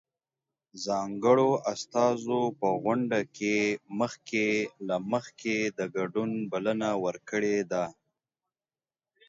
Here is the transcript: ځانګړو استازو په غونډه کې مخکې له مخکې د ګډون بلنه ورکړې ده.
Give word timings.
ځانګړو 0.85 1.49
استازو 1.71 2.41
په 2.59 2.67
غونډه 2.83 3.19
کې 3.37 3.57
مخکې 3.99 4.47
له 4.87 4.95
مخکې 5.11 5.55
د 5.77 5.79
ګډون 5.95 6.31
بلنه 6.51 6.89
ورکړې 7.03 7.57
ده. 7.71 7.85